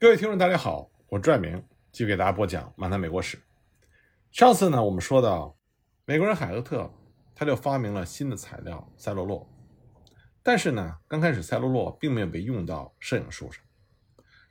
[0.00, 1.60] 各位听众，大家好，我拽明
[1.90, 3.36] 继续给大家播讲《漫谈美国史》。
[4.30, 5.58] 上次呢，我们说到
[6.04, 6.88] 美国人海厄特，
[7.34, 9.44] 他就发明了新的材料赛璐珞。
[10.40, 13.60] 但是呢，刚开始赛璐珞并没有被用到摄影术上，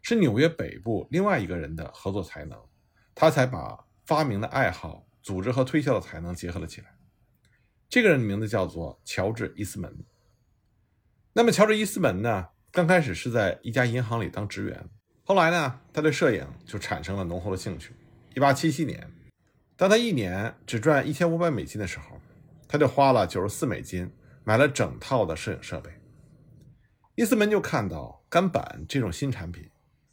[0.02, 2.62] 是纽约北部另外一个人的合作才能，
[3.16, 6.94] 他才把发明的爱好、组织和推销的才能结合了起来。
[7.88, 9.98] 这个人的名字叫做乔治·伊斯门。
[11.32, 14.90] 那么，乔治·伊斯门呢，刚开始是在一家银行里当职员。
[15.28, 17.92] 后来呢，他对摄影就产生了浓厚的兴趣。
[18.34, 19.12] 一八七七年，
[19.76, 22.22] 当他一年只赚一千五百美金的时候，
[22.66, 24.10] 他就花了九十四美金
[24.46, 25.92] 买了整套的摄影设备。
[27.16, 29.70] 伊斯门就看到干板这种新产品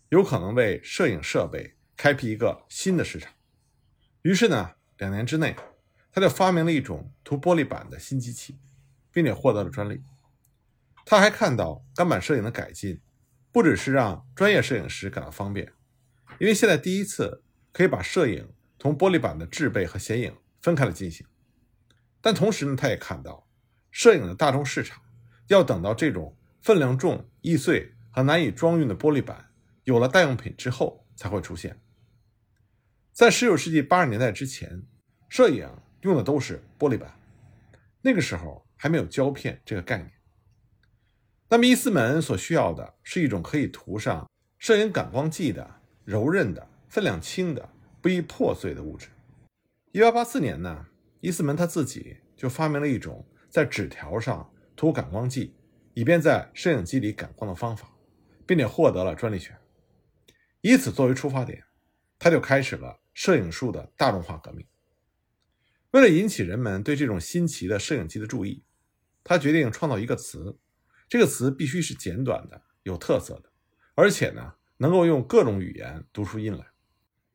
[0.08, 3.32] 有可能为摄影设备开辟一个新的市场，
[4.22, 5.54] 于是呢，两年之内，
[6.10, 8.58] 他就发明了一种涂玻璃板的新机器，
[9.12, 10.02] 并且获得了专利。
[11.06, 13.00] 他还看到干板摄影的改进。
[13.54, 15.72] 不只是让专业摄影师感到方便，
[16.40, 21.24] 因为现在第一次可以把摄影同玻璃板的制备和显影分开了进行。
[22.20, 23.48] 但同时呢，他也看到
[23.92, 25.00] 摄影的大众市场
[25.46, 29.52] 要等到这种分量重、易碎和难以装运的玻璃板
[29.84, 31.80] 有了代用品之后才会出现。
[33.12, 34.82] 在19世纪80年代之前，
[35.28, 37.16] 摄影用的都是玻璃板，
[38.02, 40.10] 那个时候还没有胶片这个概念。
[41.54, 45.64] 那么伊斯门所需要的是一种可以涂上摄影感光剂的
[46.04, 47.68] 柔韧的、分量轻的、
[48.02, 49.06] 不易破碎的物质。
[49.92, 50.84] 一八八四年呢，
[51.20, 55.54] 伊斯门他自己就发明了一种在纸条上涂感光剂，
[55.92, 57.88] 以便在摄影机里感光的方法，
[58.44, 59.56] 并且获得了专利权。
[60.60, 61.62] 以此作为出发点，
[62.18, 64.66] 他就开始了摄影术的大众化革命。
[65.92, 68.64] 为了引起人们对这种新奇的摄影机的注意，
[69.22, 70.58] 他决定创造一个词。
[71.14, 73.44] 这个词必须是简短的、有特色的，
[73.94, 76.66] 而且呢，能够用各种语言读出音来。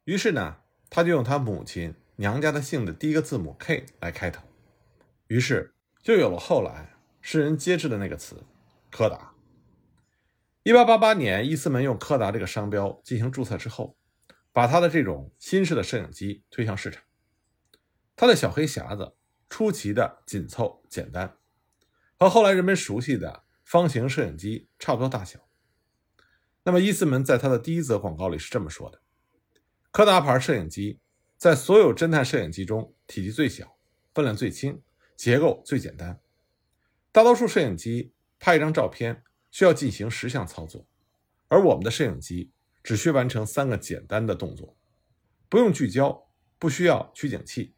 [0.03, 0.57] 于是呢，
[0.89, 4.43] 他就用他母亲娘家的姓的第一个字母 K 来开头，
[5.27, 5.73] 于是
[6.03, 8.43] 就有了后来世人皆知的那个词——
[8.91, 9.33] 柯达。
[10.63, 13.95] 一八八八年，伊斯门用柯达这个商标进行注册之后，
[14.51, 17.01] 把他的这种新式的摄影机推向市场。
[18.17, 19.15] 他的小黑匣子
[19.47, 21.37] 出奇的紧凑简单，
[22.17, 23.43] 和后来人们熟悉的。
[23.69, 25.47] 方形摄影机差不多大小。
[26.63, 28.99] 那么伊斯门在他的第一则广告里是这么说的
[29.93, 30.99] ：“柯达牌摄影机
[31.37, 33.77] 在所有侦探摄影机中体积最小，
[34.11, 34.81] 分量最轻，
[35.15, 36.19] 结构最简单。
[37.11, 40.87] 大多数摄影机拍一张照片需要进行十项操作，
[41.47, 42.51] 而我们的摄影机
[42.81, 44.75] 只需完成三个简单的动作：
[45.47, 47.75] 不用聚焦，不需要取景器，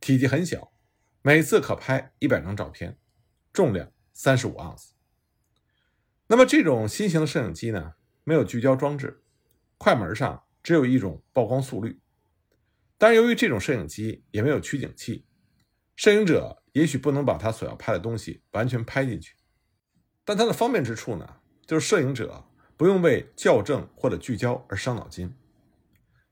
[0.00, 0.70] 体积很小，
[1.22, 2.98] 每次可拍一百张照片，
[3.54, 4.92] 重量三十五盎司。”
[6.34, 7.92] 那么这种新型的摄影机呢，
[8.24, 9.22] 没有聚焦装置，
[9.78, 12.00] 快门上只有一种曝光速率。
[12.98, 15.28] 但是由于这种摄影机也没有取景器，
[15.94, 19.36] 摄影者也许不能把他所要拍的东西完全拍进去。
[20.24, 21.36] 但它的方便之处呢，
[21.66, 22.44] 就是摄影者
[22.76, 25.32] 不用为校正或者聚焦而伤脑筋。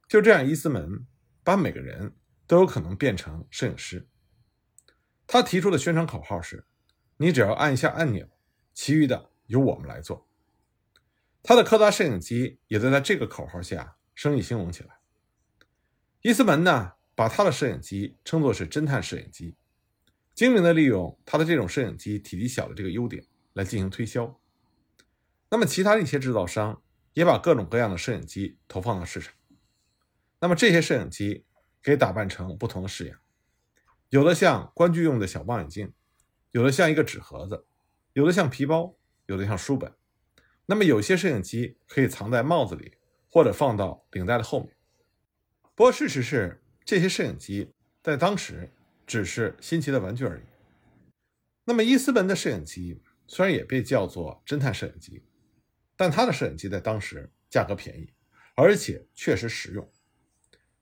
[0.08, 1.06] 就这样，伊斯门
[1.44, 2.16] 把每个人
[2.48, 4.08] 都有可能变成摄影师。
[5.28, 6.66] 他提出的宣传口号是
[7.18, 8.28] ：“你只要按一下按钮，
[8.74, 10.26] 其余的。”由我们来做，
[11.42, 14.98] 他的柯达摄影机也在在这个口号下生意兴隆起来。
[16.22, 19.54] 伊斯门呢，把他的摄影机称作是侦探摄影机，
[20.34, 24.40] 精明的利用他的这种摄影机体积小的这个优点来进行推销。
[25.50, 29.34] 那么，其他的一些制造商也把各种各样的摄影机投放到市场。
[30.40, 31.44] 那么，这些摄影机
[31.82, 33.18] 可以打扮成不同的式样，
[34.08, 35.92] 有的像观剧用的小望远镜，
[36.52, 37.66] 有的像一个纸盒子，
[38.14, 38.96] 有的像皮包。
[39.26, 39.92] 有的像书本，
[40.66, 42.94] 那么有些摄影机可以藏在帽子里，
[43.30, 44.74] 或者放到领带的后面。
[45.74, 47.72] 不过事实是，这些摄影机
[48.02, 48.70] 在当时
[49.06, 50.42] 只是新奇的玩具而已。
[51.64, 55.22] 那么伊斯门的摄影机虽然也被叫做侦探摄影机，
[55.96, 58.12] 但他的摄影机在当时价格便宜，
[58.54, 59.90] 而且确实实用。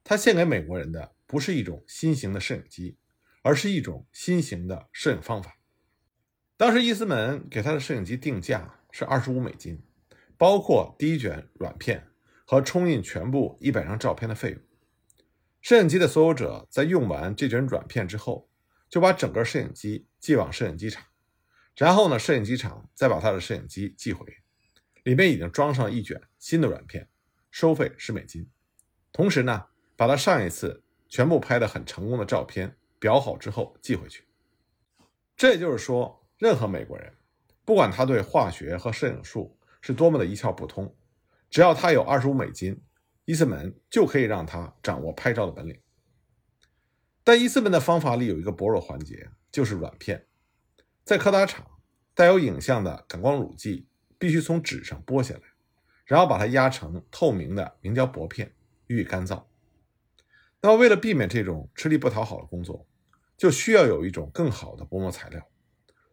[0.03, 2.97] 他献给美国人的不是一种新型的摄影机，
[3.43, 5.60] 而是一种新型的摄影方法。
[6.61, 9.83] 当时伊斯门给他的摄影机定价是二十五美金，
[10.37, 12.09] 包括第一卷软片
[12.45, 14.61] 和冲印全部一百张照片的费用。
[15.62, 18.51] 摄影机的所有者在用完这卷软片之后，
[18.91, 21.03] 就把整个摄影机寄往摄影机厂，
[21.77, 24.27] 然后呢，摄影机厂再把他的摄影机寄回，
[25.05, 27.09] 里面已经装上一卷新的软片，
[27.51, 28.47] 收费十美金。
[29.12, 29.65] 同时呢，
[29.97, 34.27] 把他上一次全部拍的很成功的照片裱好之后寄回去。
[35.35, 36.20] 这也就是说。
[36.41, 37.13] 任何美国人，
[37.67, 40.97] 不管他对化学和摄影术是多么的一窍不通，
[41.51, 42.81] 只要他有二十五美金，
[43.27, 45.79] 伊斯门就可以让他掌握拍照的本领。
[47.23, 50.27] 但伊斯门的方法里有一个薄弱环节，就是软片。
[51.05, 51.67] 在柯达厂，
[52.15, 53.87] 带有影像的感光乳剂
[54.19, 55.43] 必须从纸上剥下来，
[56.07, 58.51] 然后把它压成透明的明胶薄片，
[58.87, 59.45] 予以干燥。
[60.63, 62.87] 那么，为了避免这种吃力不讨好的工作，
[63.37, 65.47] 就需要有一种更好的薄膜材料，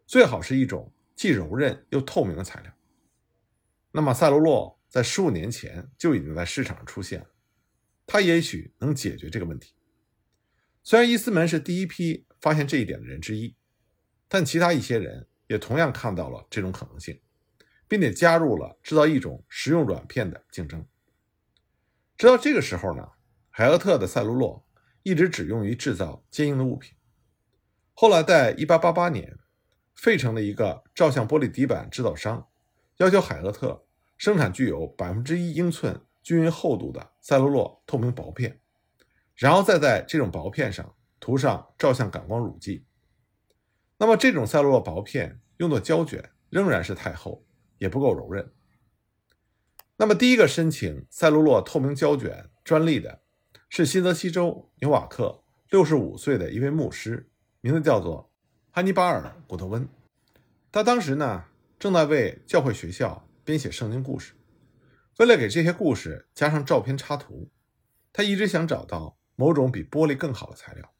[0.08, 2.72] 最好是一种既柔韧又透明的材料。
[3.92, 7.26] 那么，赛璐珞在十五年前就已经在市场上出现了，
[8.06, 9.74] 它也许能解决这个问题。
[10.82, 13.54] 虽然伊斯门是第一批发现这一点的人之一，
[14.28, 17.20] 但其他一些人也同样看到了这种可能性，
[17.86, 20.86] 并且加入了制造一种实用软片的竞争。
[22.16, 23.06] 直到这个时候呢，
[23.50, 24.62] 海厄特的赛璐珞
[25.02, 26.96] 一直只用于制造坚硬的物品。
[27.92, 29.38] 后来在1888年，
[29.98, 32.46] 费城的一个照相玻璃底板制造商
[32.98, 33.84] 要求海厄特
[34.16, 38.60] 生产具有百分之一英寸均匀厚度的赛璐珞透明薄片。
[39.34, 42.84] 然后再在这种薄片上涂上照相感光乳剂。
[43.98, 47.44] 那么这种赛璐珞薄片用作胶卷仍然是太厚，
[47.78, 48.52] 也不够柔韧。
[49.96, 53.22] 那么第一个申请赛璐珞透明胶卷专利的
[53.68, 57.28] 是新泽西州纽瓦克六十五岁的一位牧师，
[57.60, 58.27] 名字叫做
[58.70, 59.88] 汉尼巴尔·古特温。
[60.70, 61.44] 他当时呢
[61.78, 64.34] 正在为教会学校编写圣经故事，
[65.18, 67.50] 为了给这些故事加上照片插图，
[68.12, 69.16] 他一直想找到。
[69.40, 70.92] 某种比玻璃更好的材料。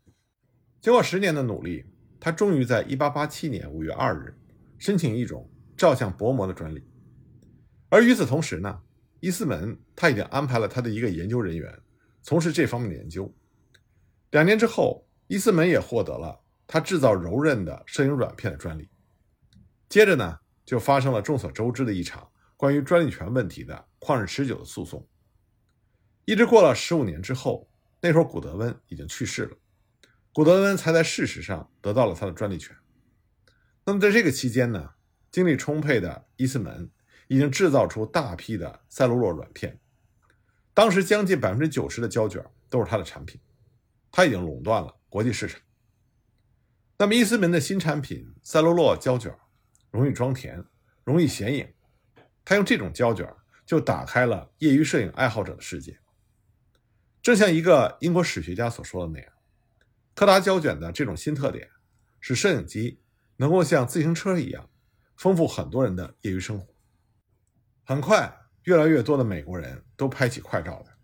[0.81, 1.85] 经过十年的努力，
[2.21, 4.39] 他终于在1887年5月2日
[4.79, 6.89] 申请一种照相薄膜的专利。
[7.89, 8.81] 而与此同时呢，
[9.19, 11.81] 伊斯门他已经安排了他的一个研究人员
[12.23, 13.35] 从事这方面的研究。
[14.31, 18.89] 两年之后，伊斯门也获得了他制造柔韧的摄影软片的专利。
[19.89, 25.05] 接着呢，就发生了众所周知的一场关于专利权问题的旷日持久的诉讼。
[26.25, 27.69] 一直过了十五年之后。
[28.01, 29.57] 那时候，古德温已经去世了，
[30.33, 32.77] 古德温才在事实上得到了他的专利权。
[33.85, 34.91] 那么，在这个期间呢，
[35.33, 36.89] 精力充沛的伊斯门
[37.27, 39.81] 已经制造出大批的赛璐珞软片，
[40.73, 42.41] 当时将近百分之九十的胶卷
[42.71, 43.41] 都是他的产品，
[44.13, 45.61] 他已经垄断了国际市场。
[47.01, 49.33] 那么，伊斯门的新产品赛璐珞胶卷
[49.93, 50.65] 容易装填，
[51.05, 51.73] 容易显影，
[52.45, 53.33] 他用这种胶卷
[53.65, 56.01] 就打开了业余摄影爱好者的世界。
[57.23, 59.33] 正像一个英国史学家所说的那样，
[60.17, 61.71] 柯达胶卷的这种新特点，
[62.19, 63.01] 使摄影机
[63.37, 64.69] 能够像自行车一样，
[65.17, 66.67] 丰富很多人的业余生活。
[67.85, 70.97] 很快，越来越多的美国人都拍起快照来，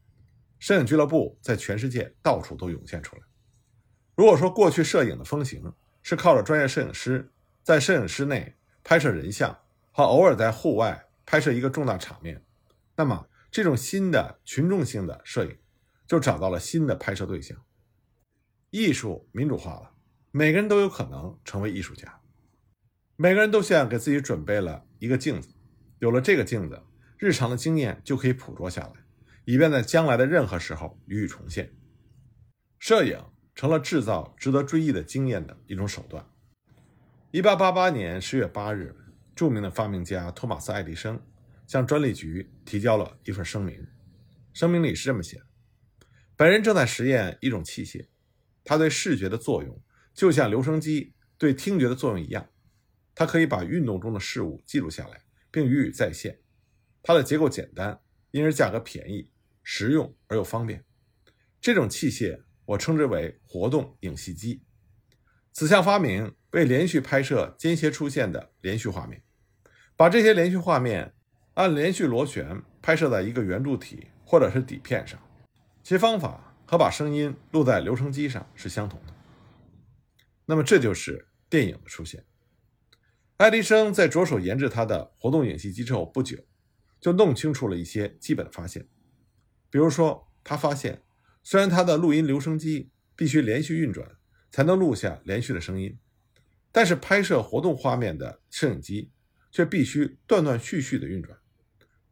[0.58, 3.22] 摄影俱乐部在全世界到处都涌现出来。
[4.16, 5.72] 如果说过去摄影的风行
[6.04, 7.32] 是靠着专业摄影师
[7.64, 8.54] 在摄影师内
[8.84, 9.58] 拍摄人像，
[9.90, 12.44] 和偶尔在户外拍摄一个重大场面，
[12.94, 15.58] 那么这种新的群众性的摄影。
[16.06, 17.64] 就找到了新的拍摄对象。
[18.68, 19.94] 艺术民主化了，
[20.32, 22.20] 每个人都有可能成为艺术家。
[23.16, 25.48] 每个人都像给自己准备了一个镜子，
[26.00, 26.82] 有了这个镜子，
[27.16, 28.92] 日常的经验就可以捕捉下来，
[29.46, 31.72] 以便在将来的任何时候予以重现。
[32.78, 33.18] 摄影
[33.54, 36.26] 成了制造值得追忆的经验的一种手段。
[37.30, 38.94] 一八八八年十月八日，
[39.34, 41.20] 著名的发明家托马斯·爱迪生
[41.66, 43.86] 向专利局提交了一份声明，
[44.52, 45.46] 声明里是这么写的。
[46.36, 48.06] 本人正在实验一种器械，
[48.64, 49.82] 它对视觉的作用
[50.12, 52.48] 就像留声机对听觉的作用一样，
[53.14, 56.40] 它可以把运动中的事物记录下来，并予以再现。
[57.02, 59.30] 它的结构简单，因而价格便宜，
[59.62, 60.84] 实用而又方便。
[61.60, 64.62] 这种器械我称之为活动影戏机。
[65.52, 69.22] 此项发明为连续拍摄间歇出现的连续画面，
[69.96, 71.14] 把这些连续画面
[71.54, 75.20] 按连续螺旋拍摄在一个圆柱体或者是底片上。
[75.82, 79.14] 其方法和把声音录在留声机上是相同的。
[80.46, 82.24] 那么，这就是电影的出现。
[83.36, 86.36] 爱迪生在着手研制他的活动影戏机之后不久，
[87.00, 88.88] 就弄清楚了一些基本的发现。
[89.70, 91.03] 比如说，他发现，
[91.44, 94.16] 虽然它的录音留声机必须连续运转
[94.50, 95.96] 才能录下连续的声音，
[96.72, 99.12] 但是拍摄活动画面的摄影机
[99.52, 101.38] 却必须断断续续的运转。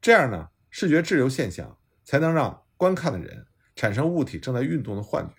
[0.00, 3.46] 这样呢，视觉滞留现象才能让观看的人。
[3.74, 5.34] 产生物体正在运动的幻觉，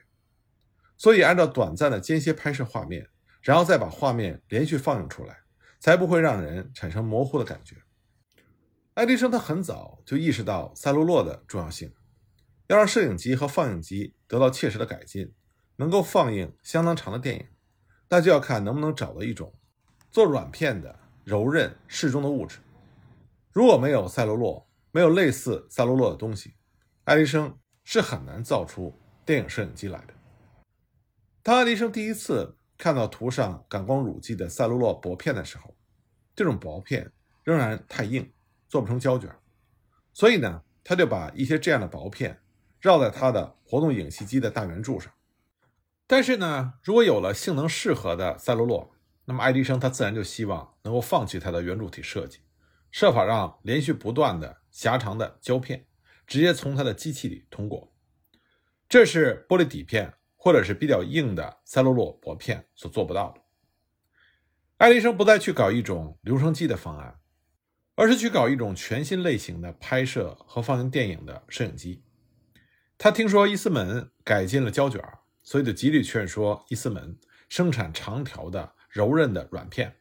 [0.97, 3.07] 所以按照短暂的间歇拍摄画面，
[3.43, 5.37] 然后再把画面连续放映出来，
[5.79, 7.75] 才不会让人产生模糊的感觉。
[8.95, 11.93] 爱迪生他很早就意识到赛璐珞的重要性，
[12.67, 15.33] 要让摄影机和放映机得到切实的改进，
[15.75, 17.47] 能够放映相当长的电影，
[18.09, 19.53] 那就要看能不能找到一种
[20.11, 22.59] 做软片的柔韧适中的物质。
[23.51, 26.53] 如果没有赛璐珞，没有类似赛璐珞的东西，
[27.03, 30.13] 爱迪生是很难造出电影摄影机来的。
[31.41, 35.75] 当爱迪生第一次看到涂上感光乳剂的赛璐珞薄片的时候，
[36.35, 37.11] 这种薄片
[37.43, 38.31] 仍然太硬，
[38.69, 39.29] 做不成胶卷，
[40.13, 42.39] 所以呢，他就把一些这样的薄片
[42.83, 45.13] 绕在它的活动影戏机的大圆柱上。
[46.05, 48.89] 但是呢，如果有了性能适合的赛璐珞，
[49.23, 52.39] 那么爱迪生他自然就希望能够放弃他的圆柱体设计，
[52.91, 55.85] 设法让连续不断的狭长的胶片
[56.27, 57.93] 直接从他的机器里通过。
[58.89, 63.41] 这是玻璃底片或者是比较硬的赛璐珞薄片所做不到的。
[64.75, 67.17] 爱迪生不再去搞一种留声机的方案，
[67.95, 72.03] 而是去搞一种全新类型的拍摄和放映电影的摄影机。
[73.03, 75.03] 他听说伊斯门改进了胶卷，
[75.41, 77.19] 所以就极力劝说伊斯门
[77.49, 78.75] 生产长条的。
[78.89, 79.97] 柔韧的软片，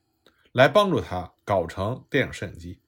[0.53, 2.81] 来帮助他搞成电影摄影机。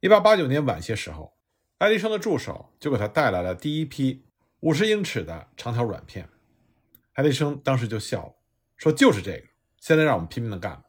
[0.00, 1.38] 一八八九年晚些时候，
[1.78, 4.26] 爱迪生的助手就给他带来了第一批
[4.60, 6.28] 五十英尺的长条软片。
[7.14, 8.34] 爱迪生当时就笑了，
[8.76, 9.46] 说：“就是这个，
[9.80, 10.84] 现在让我们拼命的干。”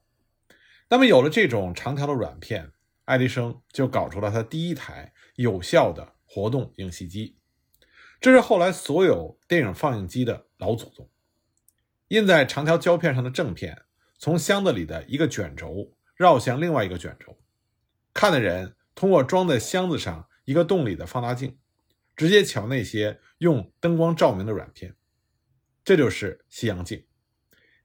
[0.90, 2.74] 那么有了这种长条的软片，
[3.06, 7.38] 爱迪生就搞出了他第一台有效的活动影戏机。
[8.22, 11.10] 这是后来所有电影放映机的老祖宗，
[12.10, 13.84] 印在长条胶片上的正片。
[14.22, 17.40] 从箱子里的一个卷轴绕向另外一个卷轴，
[18.14, 21.58] 看的人通过装在箱子上一个洞里的放大镜，
[22.18, 24.98] 直接瞧那些用灯光照明的软片。
[25.86, 27.06] 这就是西洋镜，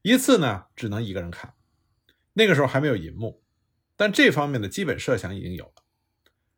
[0.01, 1.53] 一次呢只能一个人看。
[2.33, 3.41] 那个时候还没有银幕，
[3.95, 5.85] 但这方面的基本设想已经有了。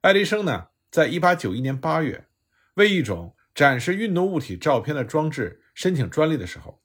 [0.01, 2.27] 爱迪生呢，在一八九一年八月
[2.73, 6.79] 为一种展示运动物体照片的装置申请专利的时候。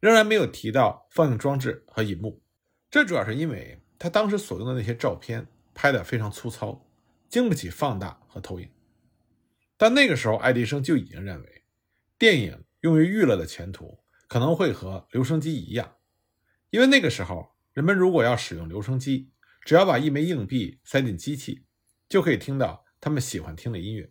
[0.00, 2.42] 仍然没有提到放映装置和银幕，
[2.90, 6.86] 这主要是因为他当时所用的那些照片拍得非常粗糙，
[7.28, 8.66] 经不起放大和投影。
[9.76, 11.64] 但那个时候，爱迪生就已经认为，
[12.18, 15.96] 电影用于娱乐的前途可能会和留声机一样，
[16.70, 19.30] 因为那个时候人们如果要使用留声机，
[19.62, 21.66] 只要把一枚硬币塞进机器，
[22.08, 24.10] 就可以听到他们喜欢听的音乐。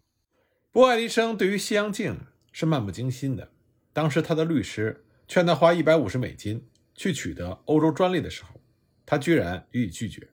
[0.73, 2.19] 不过，爱迪生对于西洋镜
[2.51, 3.53] 是漫不经心的，
[3.93, 5.05] 当时他的律师。
[5.25, 8.59] 劝他花一百五十美金去取得欧洲专利的时候，
[9.05, 10.29] 他居然予以拒绝。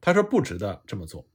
[0.00, 1.28] 他说不值得这么做。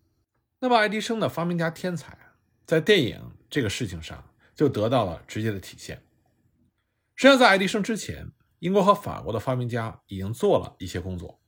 [0.60, 2.18] 那么，爱迪生的发明家天才
[2.66, 6.04] 在电影这个事情上就得到了直接的体现。
[7.16, 11.40] 实际上，在爱迪生之前，英国和法国的发明家已经做了一些工作。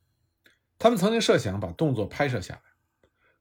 [0.77, 2.61] 他们曾经设想把动作拍摄下来。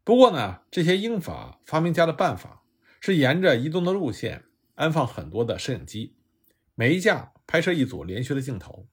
[0.02, 2.64] 不过呢，这些英法发明家的办法
[3.00, 6.16] 是沿着移动的路线安放很多的摄影机，
[6.74, 7.32] 每一架。
[7.50, 8.90] 拍摄一组连续的镜头。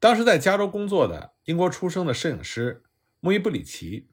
[0.00, 2.82] 当时在加州工作的英国出生的摄影师
[3.20, 4.08] 穆伊布里奇，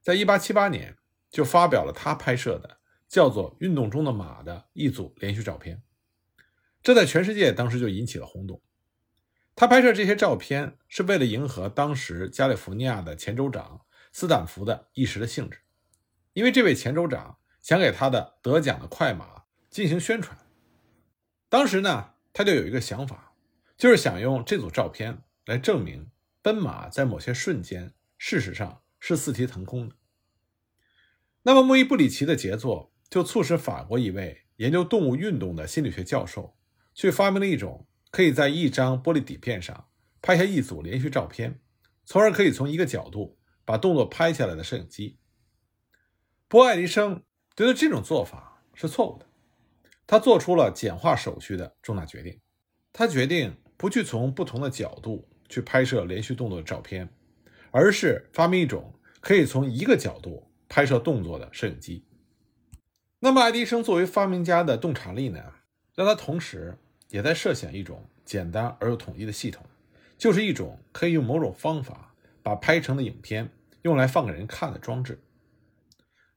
[0.00, 0.96] 在1878年
[1.28, 5.82] 就发表了他拍摄的叫做《运动中的马》的一组连续照片，
[6.84, 8.62] 这在全世界当时就引起了轰动。
[9.56, 13.80] 他拍摄这些照片是为了迎合当时加利福尼亚的前州长
[14.12, 15.58] 斯坦福的一时的兴致，
[16.32, 20.38] 因为这位前州长想给他的得奖的快马进行宣传。
[21.48, 22.12] 当时呢。
[22.36, 23.36] 他就有一个想法，
[23.78, 26.10] 就是想用这组照片来证明
[26.42, 29.94] 奔马在某些瞬间事实上是四蹄腾空的。
[31.44, 36.56] 那么穆伊布里奇的杰作就促使法国一位研究动物运动的心理学教授
[36.92, 39.86] 去发明了一种可以在一张玻璃底片上
[40.20, 41.60] 拍下一组连续照片，
[42.04, 45.20] 从而可以从一个角度把动作拍下来的摄影机。
[46.48, 47.22] 波爱迪生
[47.56, 49.26] 觉得这种做法是错误的。
[50.06, 52.38] 他做出了简化手续的重大决定，
[52.92, 57.08] 他决定不去从不同的角度去拍摄连续动作的照片，
[57.70, 62.04] 而是发明一种可以从一个角度拍摄动作的摄影机。
[63.20, 65.40] 那么，爱迪生作为发明家的洞察力呢，
[65.94, 66.76] 让他同时
[67.08, 69.64] 也在设想一种简单而又统一的系统，
[70.18, 73.48] 就是一种可以用某种方法把拍成的影片
[73.80, 75.18] 用来放给人看的装置。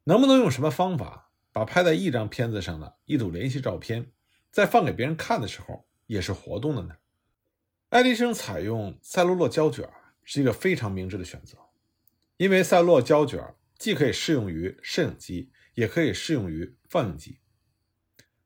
[0.08, 1.32] 能不能用什么方法？
[1.52, 4.14] 把拍在一张片子上的一组连续照片，
[4.50, 6.96] 在放给别人看的时候也是活动的呢。
[7.90, 9.90] 爱迪生采用赛璐珞胶卷
[10.24, 11.58] 是一个非常明智的选择，
[12.38, 17.40] 因为赛璐珞胶卷既可以适用于摄影机，也可以适用于放映机。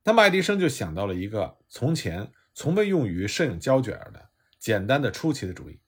[0.03, 5.79] 那么爱迪生就想到了一个从前从未用于摄影胶卷的简单的出奇的主意，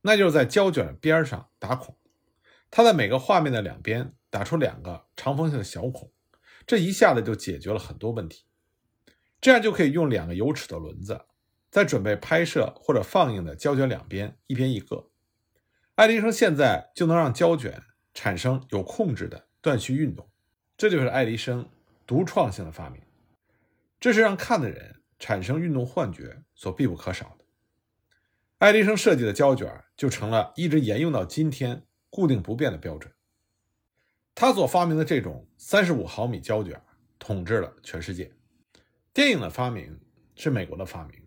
[0.00, 1.96] 那就是在胶卷边上打孔，
[2.72, 6.12] 它在每个画面的两边打出两个长方形的小孔。
[6.66, 8.44] 这一下子就解决了很多问题，
[9.40, 11.24] 这样就可以用两个有齿的轮子，
[11.70, 15.08] 在准备拍摄或者放映的胶卷两边一边一个。
[15.94, 20.28] 爱迪生现在就能让胶卷产生有控制的断续运动，
[20.76, 21.70] 这就是爱迪生
[22.06, 23.00] 独创性的发明，
[23.98, 27.46] 这是让看的人产生运动幻觉所必不可少的。
[28.58, 33.10] 爱迪生设计的胶卷就成了一直沿用到今天固定不变的标准。
[34.38, 36.78] 他所发明的这种三十五毫米胶卷
[37.18, 38.30] 统治了全世界。
[39.14, 39.98] 电影的发明
[40.34, 41.18] 是美国的发明，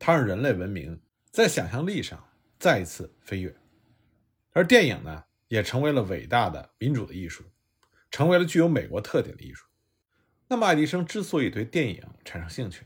[0.00, 2.20] 它让人类文明在想象力上
[2.58, 3.54] 再一次飞跃，
[4.50, 7.44] 而电影呢，也成为了伟大的民主的艺术。
[8.10, 9.64] 成为了具有美国特点的艺术。
[10.48, 12.82] 那么，爱迪生之所以对电影产生兴趣，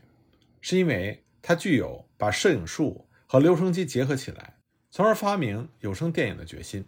[0.61, 4.59] 是因为他具有把摄影术和留声机结合起来，
[4.91, 6.85] 从而发明有声电影的决心。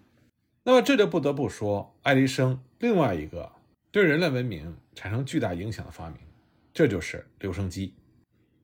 [0.68, 3.54] 那么，这就不得不说爱迪生另外一个
[3.90, 6.20] 对人类文明产生巨大影响的发明，
[6.74, 7.96] 这就是留声机。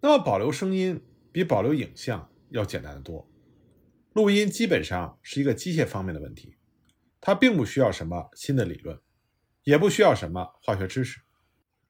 [0.01, 3.25] 那么，保留声音比保留影像要简单的多。
[4.11, 6.57] 录音基本上是一个机械方面的问题，
[7.21, 8.99] 它并不需要什么新的理论。
[9.63, 11.21] 也不需要什么化学知识，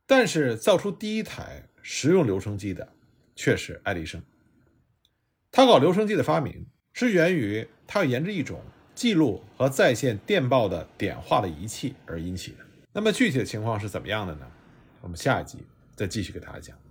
[0.05, 2.93] 但是造出第一台实用留声机的
[3.35, 4.21] 却是爱迪生。
[5.49, 8.61] 他搞留声机的发明是源于他要研制一种
[8.95, 12.57] 记录和在线电报的点化的仪器而引起的。
[12.91, 14.45] 那么具体的情况是怎么样的呢？
[15.01, 15.57] 我们下一集
[15.95, 16.82] 再继续给大家讲。